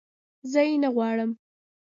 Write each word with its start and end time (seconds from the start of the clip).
زه 0.51 0.59
یې 0.67 0.75
نه 0.83 0.89
غواړم 0.95 1.31